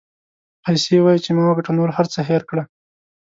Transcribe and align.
پیسې 0.63 0.97
وایي 1.01 1.19
چې 1.25 1.29
ما 1.35 1.43
وګټه 1.47 1.71
نور 1.79 1.89
هر 1.97 2.05
څه 2.13 2.19
هېر 2.29 2.41
کړه. 2.49 2.63